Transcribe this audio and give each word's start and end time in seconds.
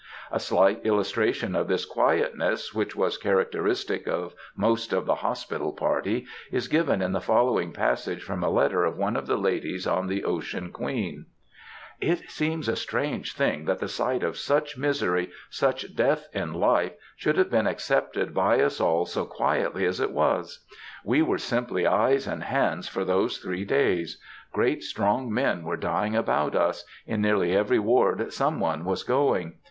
A 0.31 0.39
slight 0.39 0.83
illustration 0.83 1.55
of 1.55 1.67
this 1.67 1.85
quietness, 1.85 2.73
which 2.73 2.95
was 2.95 3.19
characteristic 3.19 4.07
of 4.07 4.33
most 4.55 4.93
of 4.93 5.05
the 5.05 5.13
hospital 5.13 5.73
party, 5.73 6.25
is 6.51 6.67
given 6.67 7.03
in 7.03 7.11
the 7.11 7.21
following 7.21 7.71
passage 7.71 8.23
from 8.23 8.43
a 8.43 8.49
letter 8.49 8.83
of 8.83 8.97
one 8.97 9.15
of 9.15 9.27
the 9.27 9.37
ladies 9.37 9.85
on 9.85 10.07
the 10.07 10.23
Ocean 10.23 10.71
Queen:— 10.71 11.27
"It 11.99 12.31
seems 12.31 12.67
a 12.67 12.75
strange 12.75 13.35
thing 13.35 13.65
that 13.65 13.77
the 13.77 13.87
sight 13.87 14.23
of 14.23 14.37
such 14.39 14.75
misery, 14.75 15.29
such 15.51 15.95
death 15.95 16.27
in 16.33 16.55
life, 16.55 16.93
should 17.15 17.37
have 17.37 17.51
been 17.51 17.67
accepted 17.67 18.33
by 18.33 18.59
us 18.59 18.81
all 18.81 19.05
so 19.05 19.25
quietly 19.25 19.85
as 19.85 19.99
it 19.99 20.09
was. 20.09 20.65
We 21.05 21.21
were 21.21 21.37
simply 21.37 21.85
eyes 21.85 22.25
and 22.25 22.41
hands 22.45 22.87
for 22.87 23.05
those 23.05 23.37
three 23.37 23.65
days. 23.65 24.19
Great, 24.51 24.81
strong 24.81 25.31
men 25.31 25.61
were 25.63 25.77
dying 25.77 26.15
about 26.15 26.55
us; 26.55 26.85
in 27.05 27.21
nearly 27.21 27.55
every 27.55 27.77
ward 27.77 28.33
some 28.33 28.59
one 28.59 28.83
was 28.83 29.03
going. 29.03 29.59